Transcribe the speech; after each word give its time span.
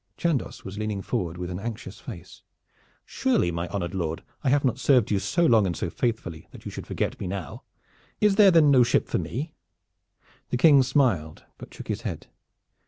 Chandos 0.17 0.63
was 0.65 0.79
leaning 0.79 1.03
forward, 1.03 1.37
with 1.37 1.51
an 1.51 1.59
anxious 1.59 1.99
face. 1.99 2.41
"Surely, 3.05 3.51
my 3.51 3.67
honored 3.67 3.93
lord, 3.93 4.23
I 4.43 4.49
have 4.49 4.65
not 4.65 4.79
served 4.79 5.11
you 5.11 5.19
so 5.19 5.45
long 5.45 5.67
and 5.67 5.77
so 5.77 5.91
faithfully 5.91 6.47
that 6.49 6.65
you 6.65 6.71
should 6.71 6.87
forget 6.87 7.19
me 7.19 7.27
now. 7.27 7.61
Is 8.19 8.35
there 8.35 8.49
then 8.49 8.71
no 8.71 8.81
ship 8.81 9.07
for 9.07 9.19
me?" 9.19 9.53
The 10.49 10.57
King 10.57 10.81
smiled, 10.81 11.43
but 11.59 11.71
shook 11.71 11.87
his 11.87 12.01
head. 12.01 12.25